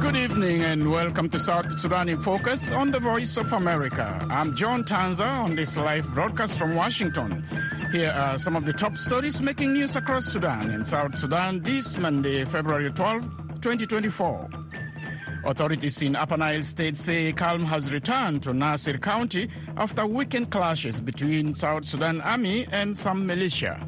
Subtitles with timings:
[0.00, 4.26] Good evening and welcome to South Sudan in Focus on the Voice of America.
[4.30, 7.42] I'm John Tanza on this live broadcast from Washington.
[7.92, 11.96] Here are some of the top stories making news across Sudan and South Sudan this
[11.96, 13.22] Monday, February 12,
[13.62, 14.57] 2024.
[15.48, 21.00] Authorities in Upper Nile State say calm has returned to Nasir County after weekend clashes
[21.00, 23.80] between South Sudan Army and some militia.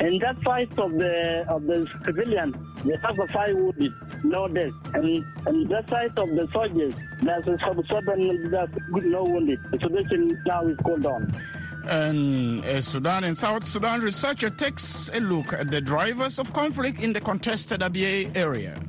[0.00, 3.92] In that fight of the of the civilians, they have a five wounded,
[4.24, 4.72] no death.
[4.92, 8.50] And in that side of the soldiers, there's a seven
[8.92, 9.60] good, no wounded.
[9.70, 11.40] The situation now is cooled down.
[11.88, 17.00] And a Sudan and South Sudan researcher takes a look at the drivers of conflict
[17.00, 18.80] in the contested Abyei area.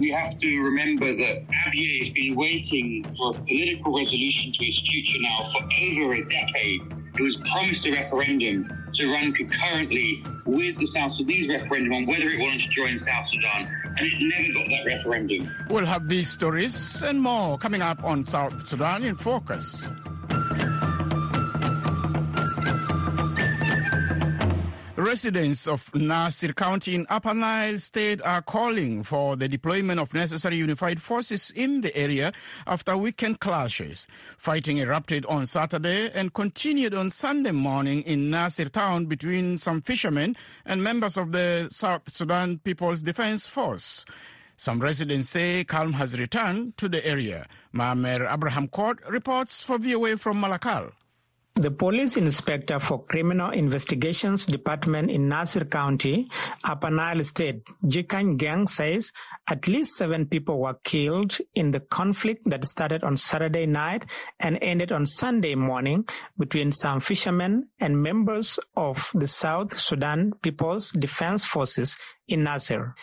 [0.00, 4.80] We have to remember that Abyei has been waiting for a political resolution to its
[4.88, 6.80] future now for over a decade.
[7.18, 12.30] It was promised a referendum to run concurrently with the South Sudanese referendum on whether
[12.30, 15.50] it wanted to join South Sudan, and it never got that referendum.
[15.68, 19.92] We'll have these stories and more coming up on South Sudan in Focus.
[25.10, 30.58] Residents of Nasir County in Upper Nile State are calling for the deployment of necessary
[30.58, 32.30] unified forces in the area
[32.64, 34.06] after weekend clashes.
[34.38, 40.36] Fighting erupted on Saturday and continued on Sunday morning in Nasir town between some fishermen
[40.64, 44.04] and members of the South Sudan People's Defense Force.
[44.56, 47.48] Some residents say calm has returned to the area.
[47.74, 50.92] Maamer Abraham Court reports for VOA from Malakal.
[51.56, 56.28] The police inspector for criminal investigations department in Nasir County,
[56.64, 59.12] Upper Nile State, Jikany Gang says
[59.46, 64.06] at least seven people were killed in the conflict that started on Saturday night
[64.38, 66.06] and ended on Sunday morning
[66.38, 72.94] between some fishermen and members of the South Sudan People's Defense Forces in Nasir.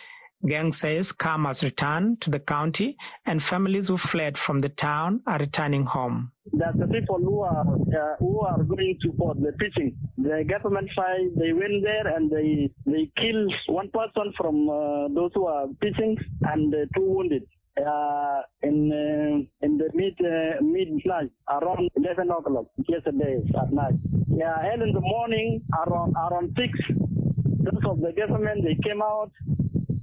[0.46, 5.20] Gang says calm has returned to the county and families who fled from the town
[5.26, 6.30] are returning home.
[6.52, 9.96] There's the people who are uh, who are going to for the fishing.
[10.16, 15.32] The government side they went there and they they killed one person from uh, those
[15.34, 17.42] who are fishing and uh, two wounded.
[17.76, 23.94] Uh, in uh, in the mid uh, midnight around 11 o'clock yesterday at night.
[24.28, 29.30] Yeah, and in the morning around around six, those of the government they came out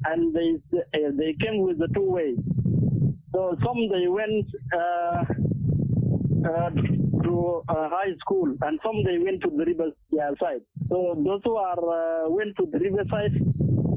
[0.07, 2.35] and they uh, they came with the two way.
[3.33, 5.23] So some they went uh,
[6.49, 6.69] uh,
[7.23, 10.61] to high school, and some they went to the river yeah, side.
[10.89, 13.33] So those who are uh, went to the river side,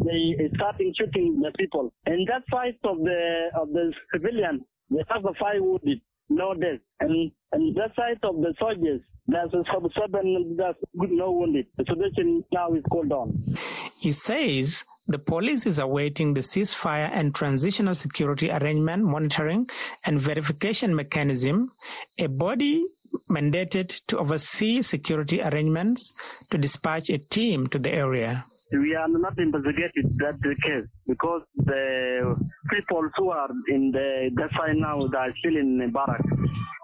[0.05, 1.93] they starting shooting the people.
[2.07, 6.81] And that side of the of the civilian, they have a five wounded, no death.
[7.01, 9.51] And and that side of the soldiers, there's
[9.95, 11.67] seven that's good, no wounded.
[11.77, 13.55] The situation now is cooled down.
[14.01, 19.69] He says the police is awaiting the ceasefire and transitional security arrangement monitoring
[20.07, 21.71] and verification mechanism,
[22.19, 22.85] a body
[23.31, 26.13] mandated to oversee security arrangements
[26.51, 28.45] to dispatch a team to the area.
[28.71, 32.37] We are not investigating that case because the
[32.71, 36.21] people who are in the that side now they are still in the barrack.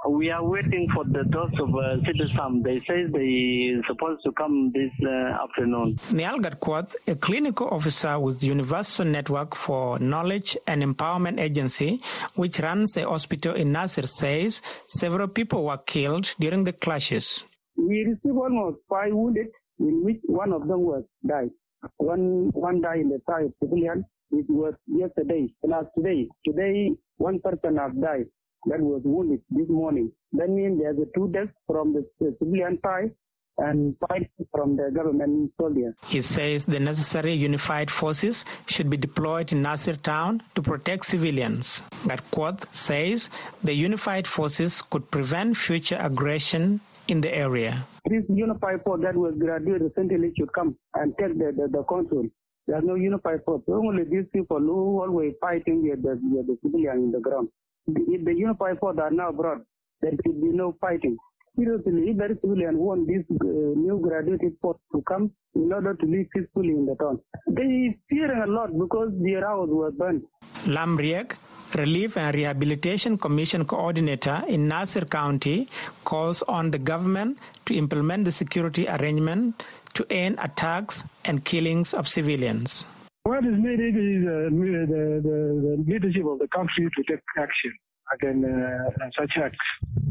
[0.06, 2.62] We are waiting for the dose of uh, citizen.
[2.62, 5.96] They say they supposed to come this uh, afternoon.
[6.12, 12.02] Niall Gatquath, a clinical officer with the Universal Network for Knowledge and Empowerment Agency,
[12.34, 17.44] which runs a hospital in Nasir, says several people were killed during the clashes.
[17.78, 19.46] We received almost five wounded,
[19.80, 21.48] in which one of them was died.
[21.96, 24.04] One one died in the side civilian.
[24.32, 26.28] It was yesterday, last today.
[26.46, 28.26] Today, one person has died.
[28.66, 30.10] That was wounded this morning.
[30.32, 33.10] That means there's a two deaths from the civilian side
[33.58, 35.94] and five from the government soldiers.
[36.06, 41.82] He says the necessary unified forces should be deployed in Nasir town to protect civilians.
[42.04, 43.30] Gatquath says
[43.62, 47.84] the unified forces could prevent future aggression in the area.
[48.08, 52.26] This unified force that was graduated recently should come and take the, the, the control.
[52.66, 53.62] There's no unified force.
[53.68, 57.48] Only these people who always fighting with the, with the civilian in the ground.
[57.86, 59.62] If the unified force are now brought,
[60.00, 61.16] there should be no fighting.
[61.56, 66.26] Seriously, the civilian want this uh, new graduated force to come in order to live
[66.34, 70.22] peacefully in the town, they fearing a lot because their house was burned.
[70.66, 71.36] Lam Riek,
[71.76, 75.68] Relief and Rehabilitation Commission coordinator in Nasir County,
[76.04, 79.62] calls on the government to implement the security arrangement
[79.94, 82.84] to end attacks and killings of civilians.
[83.26, 84.84] What is needed is uh, the,
[85.24, 87.72] the, the leadership of the country to take action
[88.12, 89.56] against uh, such acts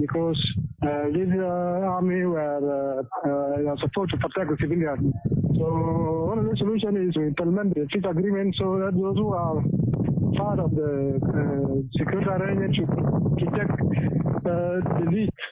[0.01, 0.39] because
[0.81, 5.13] uh, this uh, army were uh, uh, support to protect the civilians.
[5.29, 9.31] So one of the solutions is to implement the peace agreement so that those who
[9.31, 9.61] are
[10.35, 12.89] part of the security arrangement should,
[13.53, 14.32] lead.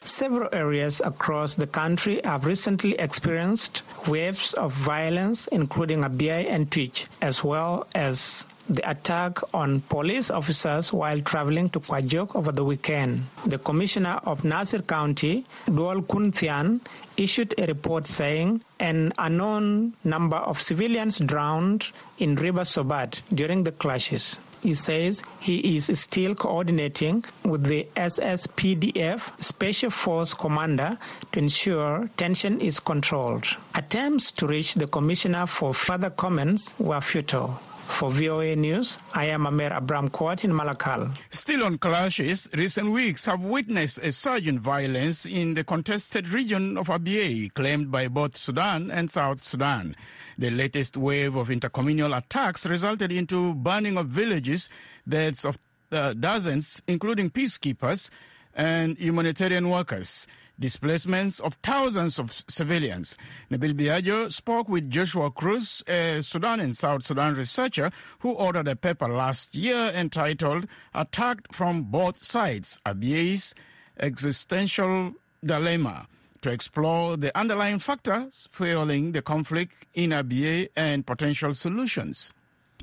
[0.03, 7.07] Several areas across the country have recently experienced waves of violence, including Abyei and Twic,
[7.21, 13.23] as well as the attack on police officers while traveling to Kuajok over the weekend.
[13.45, 16.79] The commissioner of Nasir County, Dual Kunthian,
[17.17, 23.71] issued a report saying an unknown number of civilians drowned in River Sobat during the
[23.71, 24.38] clashes.
[24.62, 31.00] He says he is still coordinating with the SSPDF Special Force Commander
[31.31, 33.48] to ensure tension is controlled.
[33.74, 37.60] Attempts to reach the commissioner for further comments were futile.
[37.91, 41.15] For VOA News, I am Amer Abram Kwat in Malakal.
[41.29, 46.77] Still on clashes, recent weeks have witnessed a surge in violence in the contested region
[46.77, 49.95] of Abyei, claimed by both Sudan and South Sudan.
[50.38, 54.67] The latest wave of intercommunal attacks resulted into burning of villages,
[55.07, 55.59] deaths of
[55.91, 58.09] uh, dozens, including peacekeepers
[58.55, 60.25] and humanitarian workers
[60.62, 63.18] displacements of thousands of civilians.
[63.52, 68.75] Nabil Biagio spoke with Joshua Craze, a Sudan and South Sudan researcher who authored a
[68.78, 73.54] paper last year entitled Attacked from Both Sides, Abyei's
[74.00, 75.13] Existential
[75.44, 76.08] Dilemma
[76.42, 82.34] to explore the underlying factors fueling the conflict in Abyei and potential solutions.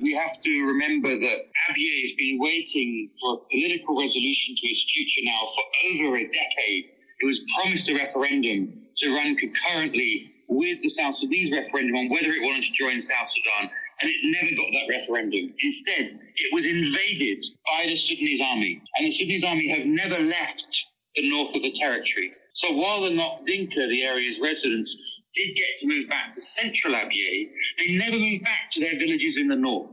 [0.00, 4.86] We have to remember that Abyei has been waiting for a political resolution to its
[4.92, 10.80] future now for over a decade it was promised a referendum to run concurrently with
[10.82, 13.70] the South Sudanese referendum on whether it wanted to join South Sudan,
[14.00, 15.54] and it never got that referendum.
[15.62, 20.84] Instead, it was invaded by the Sudanese army, and the Sudanese army have never left
[21.14, 22.32] the north of the territory.
[22.54, 24.96] So while the Ngok Dinka, the area's residents,
[25.34, 29.36] did get to move back to central Abyei, they never moved back to their villages
[29.36, 29.92] in the north.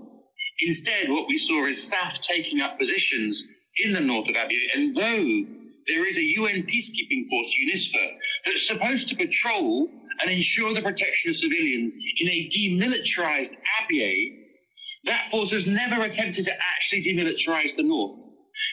[0.62, 3.46] Instead, what we saw is SAF taking up positions
[3.84, 5.55] in the north of Abyei, and though
[5.88, 9.90] there is a UN peacekeeping force, UNISFA, that's supposed to patrol
[10.22, 13.52] and ensure the protection of civilians in a demilitarized
[13.82, 14.46] Abyei.
[15.06, 18.20] That force has never attempted to actually demilitarize the north.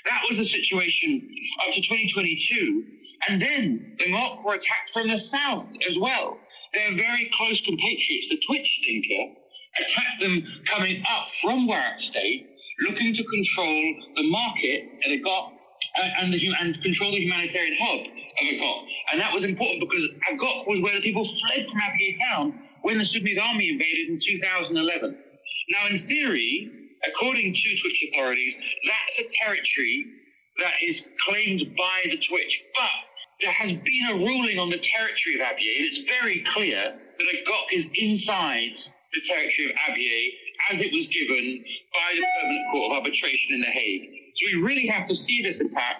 [0.06, 1.29] That was the situation
[1.67, 2.85] up to 2022.
[3.29, 6.38] And then the Ngok were attacked from the south as well.
[6.73, 8.29] They're very close compatriots.
[8.31, 9.35] The Twic Dinka
[9.85, 12.49] attacked them coming up from Warrap State,
[12.88, 15.53] looking to control the market at Agok
[15.94, 18.86] Uh, and, the, and control the humanitarian hub of Agok.
[19.12, 22.96] And that was important because Agok was where the people fled from Abyei town when
[22.96, 25.16] the Sudanese army invaded in 2011.
[25.68, 26.70] Now, in theory,
[27.06, 28.54] according to Twic authorities,
[28.88, 30.06] that's a territory
[30.58, 32.50] that is claimed by the Twic.
[32.74, 32.90] But
[33.40, 37.26] there has been a ruling on the territory of Abyei, and it's very clear that
[37.26, 38.78] Agok is inside
[39.12, 40.28] the territory of Abyei
[40.70, 44.10] as it was given by the Permanent Court of Arbitration in The Hague.
[44.34, 45.96] So we really have to see this attack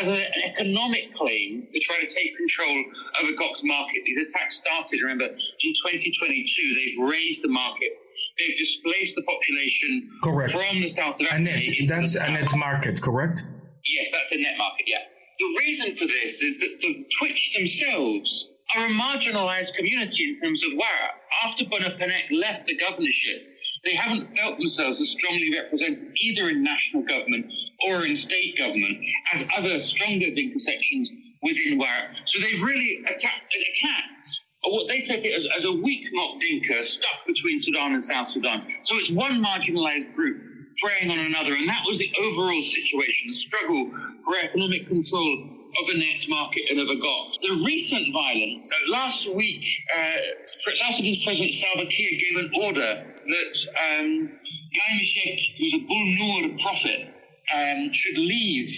[0.00, 2.84] as a, an economic claim to try to take control
[3.20, 4.02] of Agok's market.
[4.06, 6.74] These attacks started, remember, in 2022.
[6.74, 7.92] They've raised the market.
[8.38, 10.52] They've displaced the population correct.
[10.52, 11.86] from the south of Africa.
[11.88, 13.44] That's a net market, correct?
[13.84, 15.04] Yes, that's a net market, yeah.
[15.38, 20.62] The reason for this is that the Twic themselves are a marginalized community in terms
[20.64, 21.16] of Warrap.
[21.44, 23.42] After Bona Panek left the governorship,
[23.84, 27.46] they haven't felt themselves as strongly represented either in national government
[27.88, 28.98] or in state government
[29.34, 31.10] as other stronger Dinka sections
[31.42, 32.14] within Warrap.
[32.26, 36.84] So they've really attacked, attacked what they take it as, as a weak Ngok Dinka
[36.84, 38.62] stuck between Sudan and South Sudan.
[38.84, 40.40] So it's one marginalized group
[40.82, 43.90] preying on another, and that was the overall situation, the struggle
[44.24, 47.40] for economic control of the net market and of a Agok.
[47.40, 49.64] The recent violence, uh, last week,
[49.96, 56.06] uh, South President Salva Kiir gave an order that um, Gai Machiek, who's a Bul
[56.18, 57.08] Nuer prophet,
[57.54, 58.68] um, should leave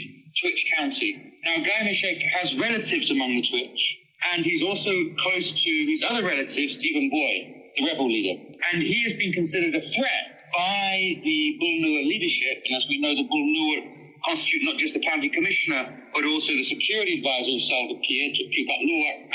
[0.41, 1.35] Twic County.
[1.45, 3.99] Now, Gai Machiek has relatives among the Twitch,
[4.33, 8.55] and he's also close to his other relative, Stephen Buay, the rebel leader.
[8.73, 13.01] And he has been considered a threat by the Bul Nuer leadership, and as we
[13.01, 17.53] know, the Bul Nuer constitute not just the county commissioner, but also the security advisor
[17.53, 18.65] of Salva Kiir, Tupi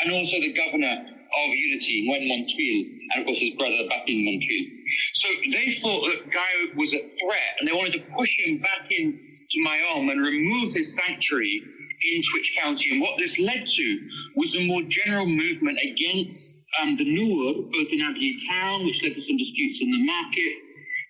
[0.03, 2.79] and also the governor of Unity, Nguen Monytuil,
[3.13, 4.65] and of course his brother Bapiny Monytuil.
[5.13, 8.89] So they thought that Gai was a threat, and they wanted to push him back
[8.89, 9.19] in
[9.49, 11.61] to Mayom and remove his sanctuary
[12.01, 12.91] in Twic County.
[12.91, 17.89] And what this led to was a more general movement against um, the Nuer, both
[17.91, 20.53] in Abyei town, which led to some disputes in the market,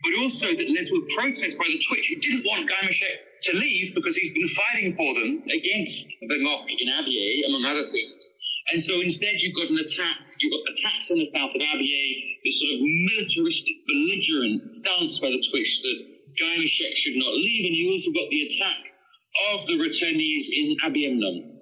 [0.04, 3.29] but also that led to a protest by the Twic who didn't want Gai Machiek
[3.44, 7.88] to leave because he's been fighting for them against the Ngok in Abyei, among other
[7.90, 8.30] things.
[8.72, 10.18] And so instead, you've got an attack.
[10.40, 12.08] You've got attacks in the south of Abyei,
[12.46, 15.98] this sort of militaristic, belligerent stance by the Twic that
[16.38, 17.66] Gai Machiek should not leave.
[17.66, 18.82] And you also got the attack
[19.54, 21.60] of the returnees in Abiemnhom,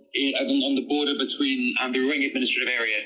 [0.68, 2.98] on the border between um, the Ruweng administrative area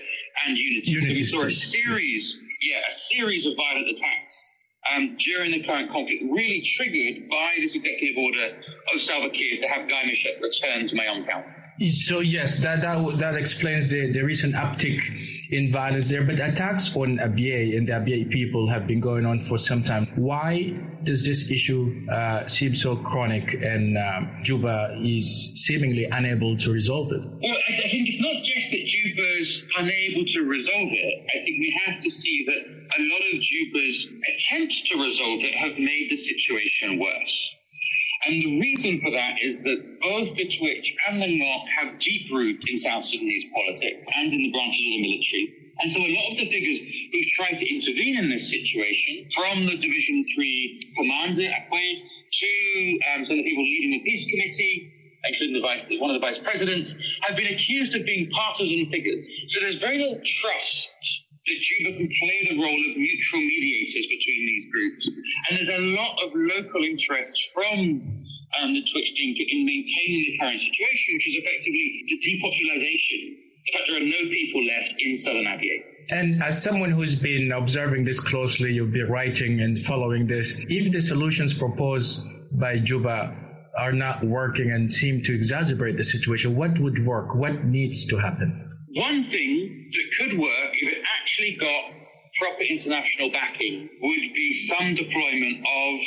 [0.47, 0.91] and Unity.
[0.91, 4.47] Unity so we saw a series, yeah, a series of violent attacks
[4.89, 8.57] um, during the current conflict, really triggered by this executive order
[8.93, 11.91] of Salva Kiir to have Gai Machiek return to County.
[11.91, 15.01] So yes, that that that explains the, the recent uptick
[15.51, 16.23] in violence there.
[16.23, 20.07] But attacks on Abyei and the Abyei people have been going on for some time.
[20.15, 26.71] Why does this issue uh, seem so chronic and um, Juba is seemingly unable to
[26.71, 27.21] resolve it?
[27.21, 31.25] Well, I, I think it's not just that Juba's unable to resolve it.
[31.35, 35.55] I think we have to see that a lot of Juba's attempts to resolve it
[35.55, 37.55] have made the situation worse.
[38.25, 42.31] And the reason for that is that both the Twic and the Ngok have deep
[42.31, 45.73] roots in South Sudanese politics and in the branches of the military.
[45.79, 49.65] And so a lot of the figures who've tried to intervene in this situation, from
[49.65, 51.93] the Division 3 commander, Akwe,
[52.31, 54.93] to um, some of the people leading the peace committee,
[55.25, 59.25] including the vice, one of the vice presidents, have been accused of being partisan figures.
[59.47, 60.93] So there's very little trust
[61.47, 65.09] that Juba can play the role of neutral mediators between these groups.
[65.49, 68.25] And there's a lot of local interest from
[68.59, 73.37] um, the Twic Dinka in maintaining the current situation, which is effectively the depopulation.
[73.65, 75.81] In fact, there are no people left in southern Abyei.
[76.09, 80.59] And as someone who's been observing this closely, you've been writing and following this.
[80.67, 83.35] If the solutions proposed by Juba
[83.77, 87.33] are not working and seem to exacerbate the situation, what would work?
[87.35, 88.69] What needs to happen?
[88.93, 91.93] One thing that could work if it actually got
[92.39, 96.01] proper international backing would be some deployment of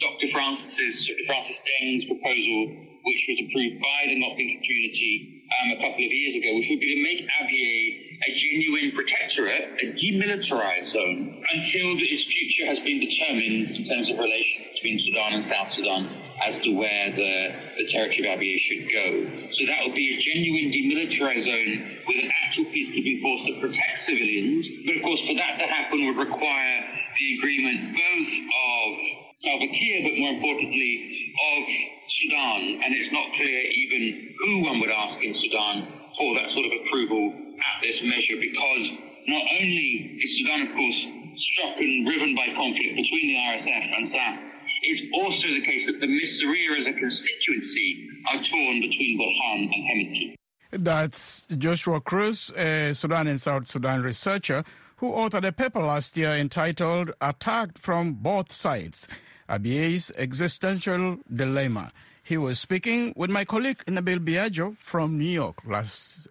[0.00, 0.28] Dr.
[0.32, 1.24] Francis's, Dr.
[1.26, 2.60] Francis Deng's proposal,
[3.04, 6.80] which was approved by the Nottingham community um, a couple of years ago, which would
[6.80, 13.00] be to make Abyei a genuine protectorate, a demilitarized zone, until its future has been
[13.00, 16.10] determined in terms of relations between Sudan and South Sudan
[16.44, 19.48] as to where the, the territory of Abyei should go.
[19.52, 24.06] So that would be a genuine demilitarized zone with an actual peacekeeping force that protects
[24.06, 24.68] civilians.
[24.84, 26.80] But of course, for that to happen would require
[27.18, 28.98] the agreement both of
[29.36, 31.68] Salva Kiir, but more importantly, of
[32.08, 32.80] Sudan.
[32.84, 36.72] And it's not clear even who one would ask in Sudan for that sort of
[36.84, 38.92] approval at this measure, because
[39.26, 44.06] not only is Sudan, of course, struck and riven by conflict between the RSF and
[44.06, 44.44] SAF,
[44.82, 49.84] it's also the case that the Miseria as a constituency are torn between Burhan and
[49.84, 50.34] Hemeti.
[50.72, 54.64] That's Joshua Craze, a Sudan and South Sudan researcher
[54.96, 59.08] who authored a paper last year entitled Attacked from Both Sides
[59.48, 61.90] Abyei's Existential Dilemma.
[62.30, 66.28] He was speaking with my colleague Nabil Biagio from New York last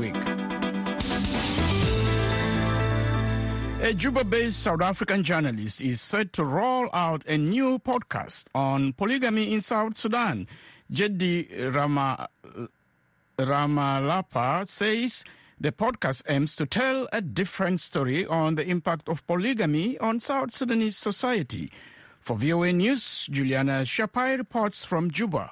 [0.00, 0.16] week.
[3.82, 8.94] A Juba based South African journalist is set to roll out a new podcast on
[8.94, 10.48] polygamy in South Sudan.
[10.90, 12.30] Jeddi Rama,
[13.36, 15.22] Ramalapa says
[15.60, 20.54] the podcast aims to tell a different story on the impact of polygamy on South
[20.54, 21.70] Sudanese society.
[22.22, 25.50] For VOA News, Juliana Shapai reports from Juba.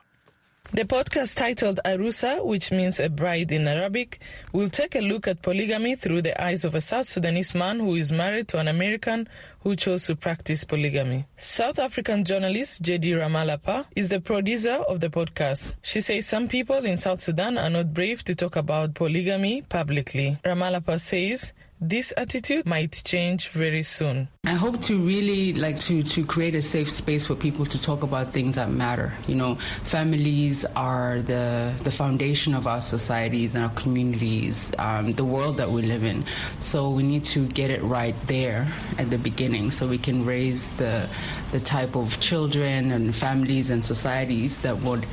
[0.73, 4.21] The podcast titled Arusa, which means a bride in Arabic,
[4.53, 7.97] will take a look at polygamy through the eyes of a South Sudanese man who
[7.97, 9.29] is married to an American
[9.63, 11.27] who chose to practice polygamy.
[11.37, 13.15] South African journalist J.D.
[13.15, 15.75] Ramalapa is the producer of the podcast.
[15.83, 20.39] She says some people in South Sudan are not brave to talk about polygamy publicly.
[20.45, 24.29] Ramalapa says this attitude might change very soon.
[24.45, 28.03] I hope to really like to to create a safe space for people to talk
[28.03, 29.15] about things that matter.
[29.27, 35.25] You know, families are the the foundation of our societies and our communities, um, the
[35.25, 36.27] world that we live in.
[36.59, 38.69] So we need to get it right there
[38.99, 41.09] at the beginning, so we can raise the
[41.53, 45.07] the type of children and families and societies that would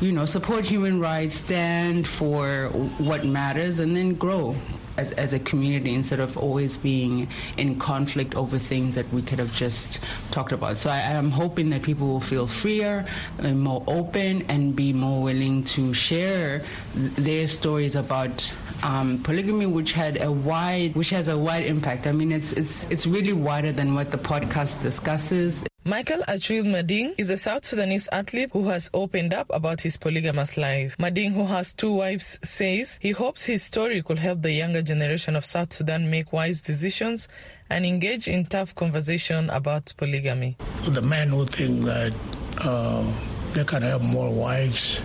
[0.00, 4.56] you know, support human rights, stand for what matters, and then grow
[4.96, 9.38] as, as a community instead of always being in conflict over things that we could
[9.38, 9.98] have just
[10.30, 10.78] talked about.
[10.78, 13.06] So I, am hoping that people will feel freer
[13.38, 19.92] and more open and be more willing to share their stories about um, polygamy, which
[19.92, 22.06] had a wide, which has a wide impact.
[22.06, 25.64] I mean, it's it's it's really wider than what the podcast discusses.
[25.84, 30.58] Michael Achil Mading is a South Sudanese athlete who has opened up about his polygamous
[30.58, 30.94] life.
[30.98, 35.36] Mading, who has two wives, says he hopes his story could help the younger generation
[35.36, 37.28] of South Sudan make wise decisions
[37.70, 40.58] and engage in tough conversation about polygamy.
[40.84, 42.12] The men who think that
[42.58, 43.10] uh,
[43.54, 45.00] they can have more wives,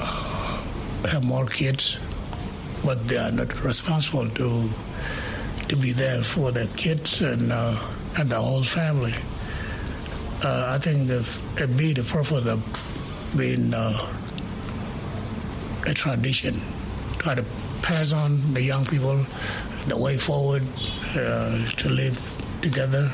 [0.00, 0.62] uh,
[1.04, 1.96] have more kids,
[2.84, 4.68] but they are not responsible to
[5.68, 7.78] to be there for their kids and uh,
[8.16, 9.14] and the whole family.
[10.42, 12.62] Uh, I think it be the purpose of
[13.36, 14.12] being uh,
[15.86, 16.60] a tradition,
[17.18, 17.44] try to
[17.82, 19.24] pass on the young people
[19.86, 20.62] the way forward
[21.14, 22.18] uh, to live
[22.60, 23.10] together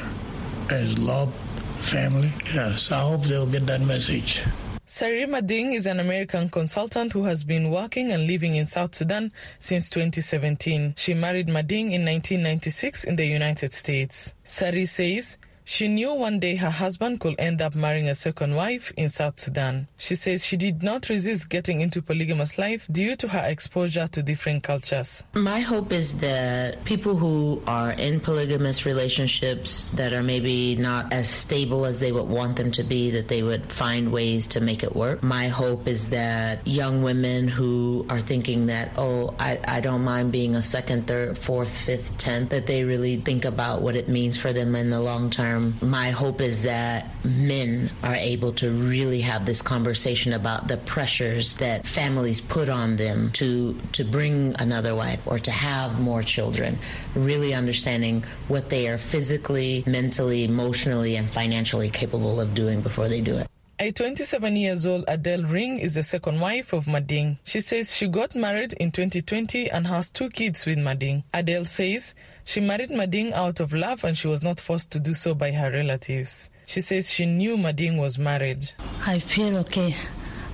[0.70, 1.32] as love,
[1.80, 2.30] family.
[2.54, 4.44] Yeah, so I hope they'll get that message.
[4.86, 9.32] Sarir Mading is an American consultant who has been working and living in South Sudan
[9.58, 10.94] since 2017.
[10.96, 14.34] She married Mading in 1996 in the United States.
[14.44, 15.38] Sari says
[15.72, 19.40] she knew one day her husband could end up marrying a second wife in South
[19.40, 19.88] Sudan.
[19.96, 24.22] She says she did not resist getting into polygamous life due to her exposure to
[24.22, 25.24] different cultures.
[25.32, 31.30] My hope is that people who are in polygamous relationships that are maybe not as
[31.30, 34.82] stable as they would want them to be, that they would find ways to make
[34.82, 35.22] it work.
[35.22, 40.32] My hope is that young women who are thinking that, oh, I, I don't mind
[40.32, 44.36] being a second, third, fourth, fifth, tenth, that they really think about what it means
[44.36, 48.70] for them in the long term term, my hope is that men are able to
[48.70, 54.54] really have this conversation about the pressures that families put on them to to bring
[54.58, 56.78] another wife or to have more children,
[57.14, 63.20] really understanding what they are physically, mentally, emotionally, and financially capable of doing before they
[63.20, 63.46] do it.
[63.78, 67.38] A 27 years old Adele Ring is the second wife of Mading.
[67.42, 71.24] She says she got married in 2020 and has two kids with Mading.
[71.34, 72.14] Adele says
[72.44, 75.52] she married Mading out of love and she was not forced to do so by
[75.52, 76.50] her relatives.
[76.66, 78.70] She says she knew Mading was married.
[79.06, 79.96] I feel okay.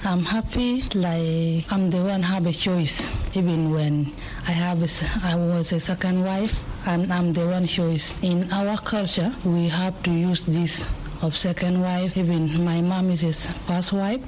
[0.05, 3.11] I'm happy, like I'm the one have a choice.
[3.35, 4.13] Even when
[4.47, 8.15] I have, a, I was a second wife, and I'm the one choice.
[8.23, 10.87] In our culture, we have to use this
[11.21, 12.17] of second wife.
[12.17, 14.23] Even my mom is his first wife,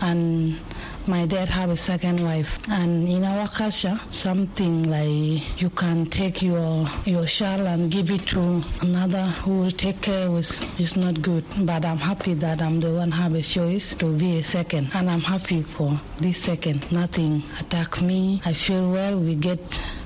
[0.00, 0.58] and
[1.06, 2.58] my dad have a second wife.
[2.68, 8.26] And in our culture something like you can take your your child and give it
[8.28, 10.36] to another who will take care of
[10.80, 11.44] is not good.
[11.60, 14.90] But i'm happy that i'm the one have a choice to be a second.
[14.94, 16.90] And i'm happy for this second.
[16.92, 18.40] Nothing attack me.
[18.44, 19.18] I feel well.
[19.18, 19.60] We get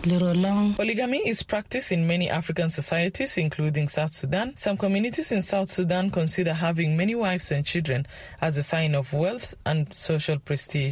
[0.06, 0.74] little along.
[0.74, 4.56] Polygamy is practiced in many african societies including south sudan.
[4.56, 8.06] Some communities in south sudan consider having many wives and children
[8.40, 10.85] as a sign of wealth and social prestige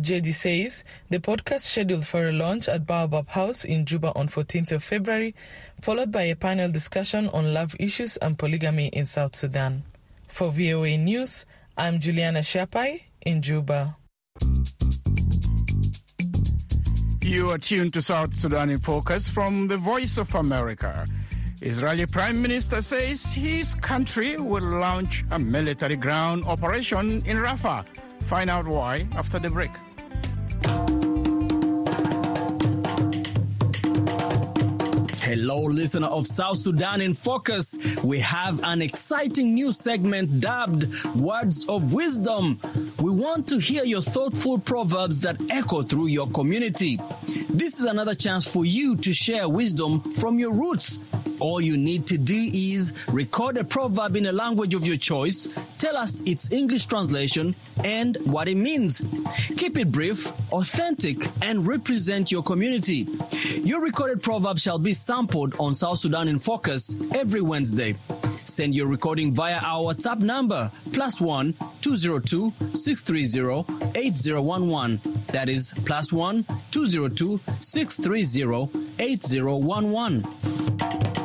[0.00, 4.72] JD says the podcast scheduled for a launch at Baobab House in Juba on 14th
[4.72, 5.34] of February,
[5.82, 9.82] followed by a panel discussion on love issues and polygamy in South Sudan.
[10.28, 11.44] For VOA News,
[11.76, 13.96] I'm Juliana Shapai in Juba.
[17.20, 21.06] You are tuned to South Sudan in Focus from the Voice of America.
[21.60, 27.84] Israeli Prime Minister says his country will launch a military ground operation in Rafah
[28.32, 29.72] Find out why after the break.
[35.20, 37.76] Hello, listener of South Sudan in Focus.
[38.02, 42.58] We have an exciting new segment dubbed Words of Wisdom.
[43.02, 46.98] We want to hear your thoughtful proverbs that echo through your community.
[47.50, 50.98] This is another chance for you to share wisdom from your roots
[51.42, 55.48] all you need to do is record a proverb in a language of your choice,
[55.76, 59.02] tell us its English translation, and what it means.
[59.56, 63.08] Keep it brief, authentic, and represent your community.
[63.56, 67.96] Your recorded proverb shall be sampled on South Sudan in Focus every Wednesday.
[68.44, 75.00] Send your recording via our WhatsApp number plus one 202 630 8011.
[75.28, 78.68] That is plus one 202 630
[79.00, 81.21] 8011.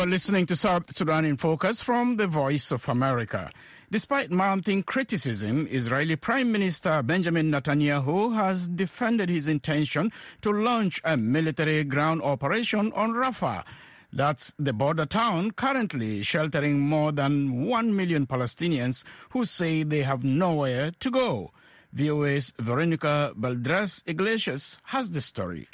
[0.00, 3.50] You are listening to South Sudan in Focus from the Voice of America.
[3.90, 10.10] Despite mounting criticism, Israeli Prime Minister Benjamin Netanyahu has defended his intention
[10.40, 13.62] to launch a military ground operation on Rafah.
[14.10, 20.24] That's the border town currently sheltering more than 1 million Palestinians who say they have
[20.24, 21.50] nowhere to go.
[21.92, 25.68] VOA's Veronica Balderas Iglesias has the story.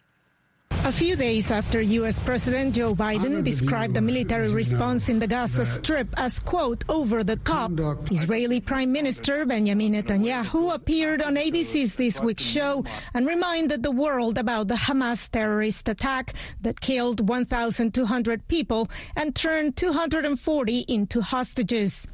[0.87, 2.21] A few days after U.S.
[2.21, 7.35] President Joe Biden described the military response in the Gaza Strip as, quote, over the
[7.35, 7.73] top,
[8.13, 14.39] Israeli Prime Minister Benjamin Netanyahu appeared on ABC's This Week show and reminded the world
[14.39, 22.07] about the Hamas terrorist attack that killed 1,200 people and turned 240 into hostages.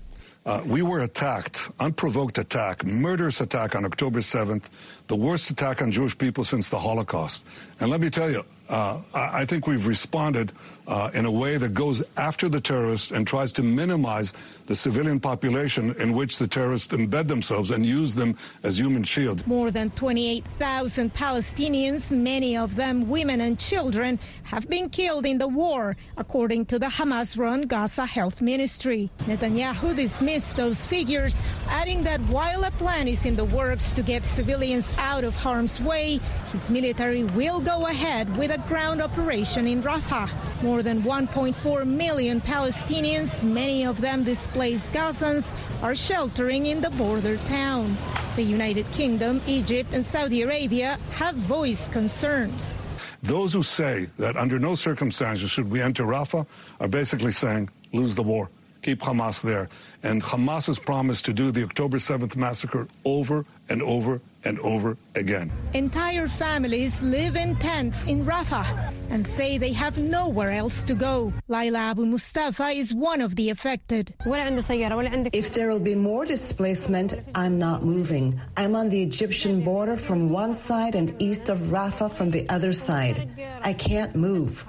[0.45, 4.65] Uh, we were attacked, unprovoked attack, murderous attack on October 7th,
[5.07, 7.45] the worst attack on Jewish people since the Holocaust.
[7.79, 10.53] And let me tell you, uh, I think we've responded
[10.89, 14.33] uh, in a way that goes after the terrorists and tries to minimize
[14.67, 19.47] the civilian population in which the terrorists embed themselves and use them as human shields.
[19.47, 25.49] More than 28,000 Palestinians, many of them women and children, have been killed in the
[25.49, 29.11] war, according to the Hamas run Gaza Health Ministry.
[29.27, 34.25] Netanyahu dismissed those figures, adding that while a plan is in the works to get
[34.25, 36.21] civilians out of harm's way,
[36.53, 40.31] his military will go ahead with a ground operation in Rafah.
[40.63, 47.37] More than 1.4 million Palestinians, many of them displaced Gazans, are sheltering in the border
[47.49, 47.95] town.
[48.37, 52.79] The United Kingdom, Egypt, and Saudi Arabia have voiced concerns.
[53.23, 56.49] Those who say that under no circumstances should we enter Rafah
[56.81, 58.51] are basically saying, lose the war,
[58.83, 59.69] keep Hamas there.
[60.03, 65.53] And Hamas's promise to do the October 7th massacre over and over and over again.
[65.73, 71.33] Entire families live in tents in Rafah and say they have nowhere else to go.
[71.49, 74.15] Laila Abu Mustafa is one of the affected.
[74.27, 78.41] If there will be more displacement, I'm not moving.
[78.57, 82.73] I'm on the Egyptian border from one side and east of Rafah from the other
[82.73, 83.31] side.
[83.63, 84.67] I can't move.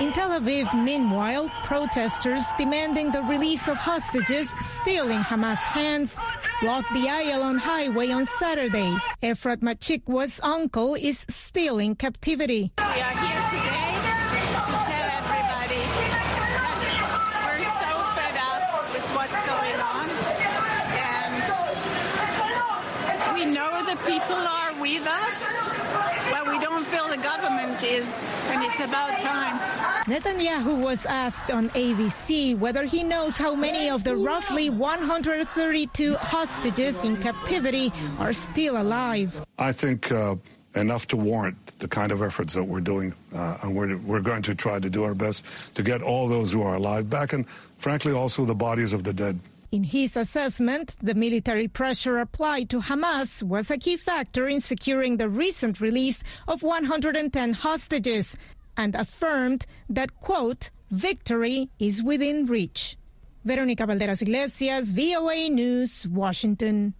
[0.00, 6.16] In Tel Aviv, meanwhile, protesters demanding the release of hostages still in Hamas hands
[6.60, 8.96] blocked the Ayalon highway on Saturday.
[9.22, 12.72] Efrat Machikawa's uncle is still in captivity.
[12.78, 13.94] We are here today
[14.66, 15.82] to tell everybody
[17.46, 20.06] we're so fed up with what's going on.
[23.22, 25.68] And we know the people are with us,
[26.30, 29.58] but we don't feel the government is, and it's about time.
[30.04, 37.04] Netanyahu was asked on ABC whether he knows how many of the roughly 132 hostages
[37.04, 39.44] in captivity are still alive.
[39.58, 40.36] I think uh,
[40.74, 44.42] enough to warrant the kind of efforts that we're doing, uh, and we're, we're going
[44.42, 47.48] to try to do our best to get all those who are alive back, and
[47.78, 49.38] frankly, also the bodies of the dead.
[49.74, 55.16] In his assessment, the military pressure applied to Hamas was a key factor in securing
[55.16, 58.36] the recent release of 110 hostages
[58.76, 62.96] and affirmed that, quote, victory is within reach.
[63.44, 66.94] Veronica Balderas Iglesias, VOA News, Washington.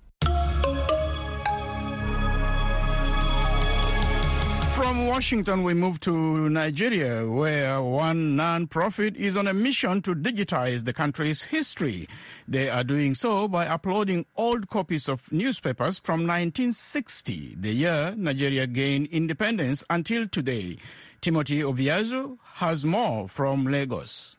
[4.94, 10.84] From Washington, we move to Nigeria, where one non-profit is on a mission to digitize
[10.84, 12.08] the country's history.
[12.46, 18.68] They are doing so by uploading old copies of newspapers from 1960, the year Nigeria
[18.68, 20.78] gained independence, until today.
[21.20, 24.36] Timothy Obiezu has more from Lagos.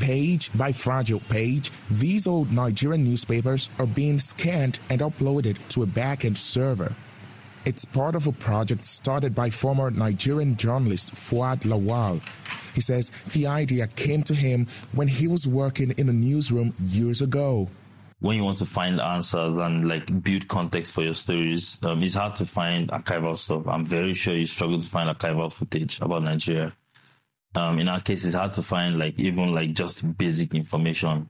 [0.00, 5.86] Page by fragile page, these old Nigerian newspapers are being scanned and uploaded to a
[5.86, 6.94] back-end server.
[7.68, 12.22] It's part of a project started by former Nigerian journalist Fuad Lawal.
[12.74, 17.20] He says the idea came to him when he was working in a newsroom years
[17.20, 17.68] ago.
[18.20, 22.14] When you want to find answers and like build context for your stories, um, it's
[22.14, 23.66] hard to find archival stuff.
[23.68, 26.72] I'm very sure you struggle to find archival footage about Nigeria.
[27.54, 31.28] Um, in our case, it's hard to find like even like just basic information.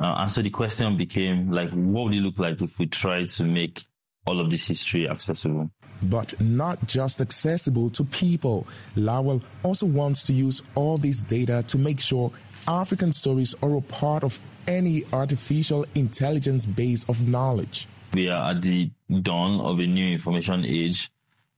[0.00, 3.28] Uh, and so the question became like, what would it look like if we tried
[3.28, 3.84] to make
[4.28, 5.70] all of this history accessible.
[6.02, 8.66] But not just accessible to people.
[8.94, 12.30] Lawal also wants to use all this data to make sure
[12.68, 17.88] African stories are a part of any artificial intelligence base of knowledge.
[18.12, 18.90] We are at the
[19.22, 21.10] dawn of a new information age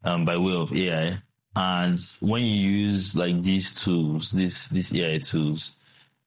[0.05, 1.21] um, by way of AI.
[1.57, 5.73] And when you use like these tools, these, these AI tools,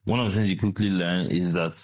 [0.04, 1.76] one of the things you quickly learn is that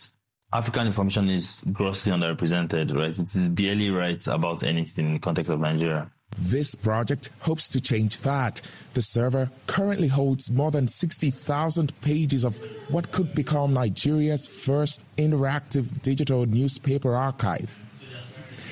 [0.52, 3.18] African information is grossly underrepresented, right?
[3.18, 6.10] It is barely right about anything in the context of Nigeria.
[6.38, 8.62] This project hopes to change that.
[8.94, 12.58] The server currently holds more than 60,000 pages of
[12.90, 17.78] what could become Nigeria's first interactive digital newspaper archive.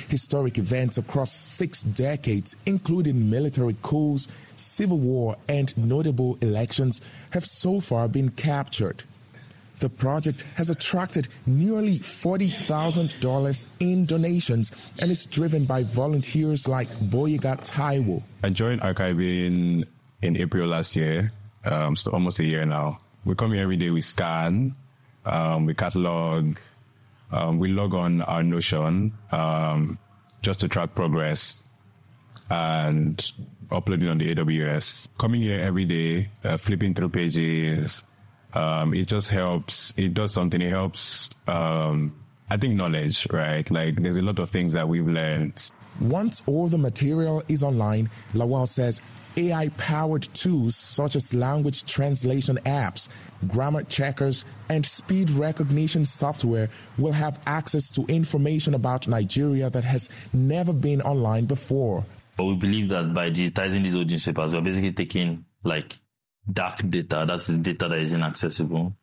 [0.09, 7.79] Historic events across six decades, including military coups, civil war, and notable elections, have so
[7.79, 9.03] far been captured.
[9.79, 17.57] The project has attracted nearly $40,000 in donations and is driven by volunteers like Boyega
[17.61, 18.23] Taiwo.
[18.43, 19.85] I joined archiving
[20.21, 21.31] in April last year,
[21.63, 22.99] um, so almost a year now.
[23.23, 24.73] We come here every day, we scan,
[25.25, 26.57] um, we catalog,
[27.31, 29.99] um, we log on our Notion um,
[30.41, 31.61] just to track progress
[32.49, 33.31] and
[33.69, 35.07] uploading on the AWS.
[35.17, 38.03] Coming here every day, uh, flipping through pages,
[38.53, 39.93] um, it just helps.
[39.97, 40.62] It does something.
[40.62, 42.13] It helps um,
[42.49, 43.69] I think knowledge, right?
[43.69, 45.69] Like there's a lot of things that we've learned.
[45.99, 49.01] Once all the material is online, Lawal says
[49.36, 53.10] AI powered tools such as language translation apps,
[53.47, 60.10] grammar checkers, and speed recognition software will have access to information about Nigeria that has
[60.31, 62.05] never been online before.
[62.38, 65.97] But we believe that by digitizing these old newspapers, we're basically taking like
[66.51, 68.95] dark data, that is data that is inaccessible,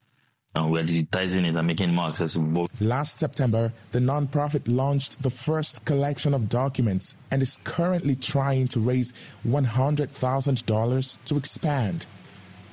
[0.55, 2.67] and we're digitizing it and making it more accessible.
[2.81, 8.81] Last September, the nonprofit launched the first collection of documents and is currently trying to
[8.81, 9.13] raise
[9.47, 12.07] $100,000 to expand.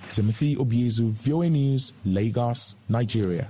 [0.09, 3.49] Timothy Obiezu, VOA News, Lagos, Nigeria.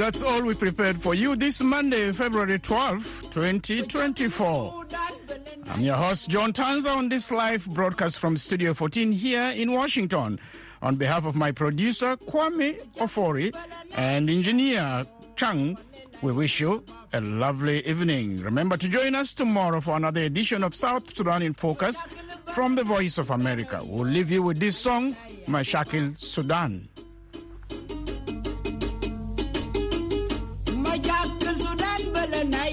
[0.00, 4.86] That's all we prepared for you this Monday, February 12, 2024.
[5.68, 10.40] I'm your host, John Tanza, on this live broadcast from Studio 14 here in Washington.
[10.80, 13.54] On behalf of my producer, Kwame Ofori,
[13.94, 15.04] and engineer
[15.36, 15.76] Chang,
[16.22, 16.82] we wish you
[17.12, 18.40] a lovely evening.
[18.40, 22.02] Remember to join us tomorrow for another edition of South Sudan in Focus
[22.54, 23.82] from the Voice of America.
[23.84, 25.14] We'll leave you with this song,
[25.46, 26.88] "My Mashakil Sudan.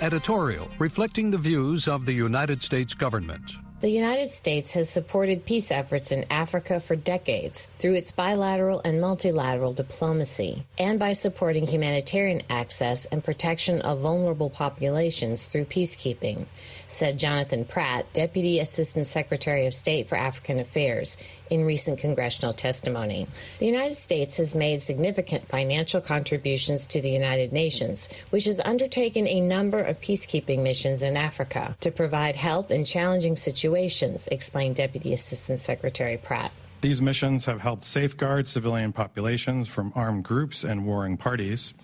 [0.00, 3.56] editorial reflecting the views of the United States government.
[3.80, 9.00] The United States has supported peace efforts in Africa for decades through its bilateral and
[9.00, 16.46] multilateral diplomacy and by supporting humanitarian access and protection of vulnerable populations through peacekeeping,
[16.88, 21.16] said Jonathan Pratt, Deputy Assistant Secretary of State for African Affairs,
[21.50, 23.26] in recent congressional testimony.
[23.58, 29.26] The United States has made significant financial contributions to the United Nations, which has undertaken
[29.26, 35.12] a number of peacekeeping missions in Africa to provide help in challenging situations, explained Deputy
[35.12, 36.52] Assistant Secretary Pratt.
[36.80, 41.74] These missions have helped safeguard civilian populations from armed groups and warring parties,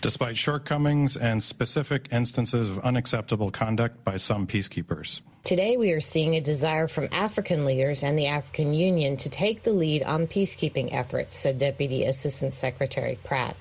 [0.00, 5.20] despite shortcomings and specific instances of unacceptable conduct by some peacekeepers.
[5.42, 9.62] Today, we are seeing a desire from African leaders and the African Union to take
[9.62, 13.56] the lead on peacekeeping efforts, said Deputy Assistant Secretary Pratt.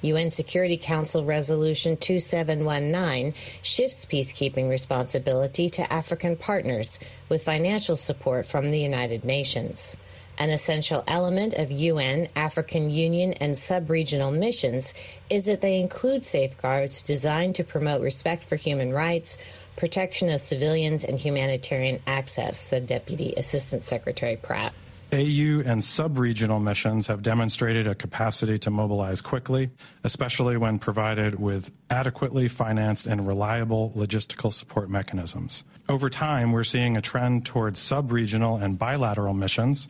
[0.00, 8.70] UN Security Council Resolution 2719 shifts peacekeeping responsibility to African partners with financial support from
[8.70, 9.98] the United Nations.
[10.38, 14.94] An essential element of UN, African Union, and sub-regional missions
[15.28, 19.36] is that they include safeguards designed to promote respect for human rights,
[19.76, 24.72] protection of civilians, and humanitarian access, said Deputy Assistant Secretary Pratt.
[25.12, 29.68] AU and sub-regional missions have demonstrated a capacity to mobilize quickly,
[30.04, 35.64] especially when provided with adequately financed and reliable logistical support mechanisms.
[35.88, 39.88] Over time, we're seeing a trend towards sub-regional and bilateral missions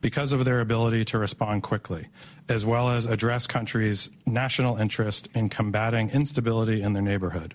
[0.00, 2.06] because of their ability to respond quickly,
[2.48, 7.54] as well as address countries' national interest in combating instability in their neighborhood.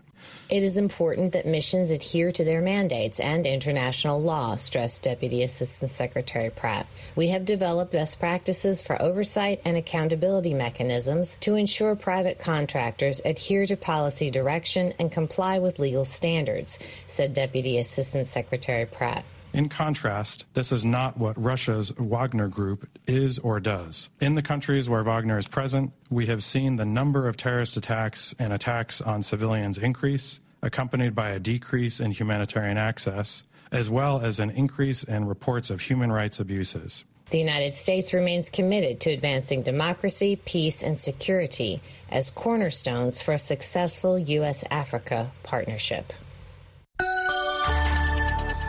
[0.49, 5.89] It is important that missions adhere to their mandates and international law, stressed Deputy Assistant
[5.89, 6.88] Secretary Pratt.
[7.15, 13.65] We have developed best practices for oversight and accountability mechanisms to ensure private contractors adhere
[13.65, 19.25] to policy direction and comply with legal standards, said Deputy Assistant Secretary Pratt.
[19.53, 24.09] In contrast, this is not what Russia's Wagner Group is or does.
[24.19, 28.33] In the countries where Wagner is present, we have seen the number of terrorist attacks
[28.39, 34.39] and attacks on civilians increase, accompanied by a decrease in humanitarian access, as well as
[34.39, 37.03] an increase in reports of human rights abuses.
[37.29, 43.39] The United States remains committed to advancing democracy, peace, and security as cornerstones for a
[43.39, 44.63] successful U.S.
[44.71, 46.11] Africa partnership.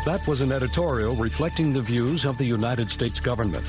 [0.05, 3.65] That was an editorial reflecting the views of the United States government.